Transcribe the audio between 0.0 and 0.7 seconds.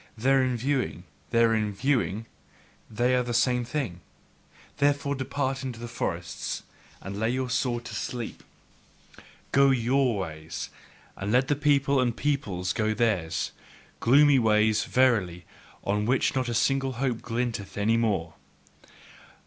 Therein